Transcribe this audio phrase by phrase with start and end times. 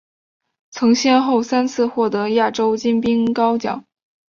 [0.71, 3.85] 曾先后三次获得亚洲金冰镐奖。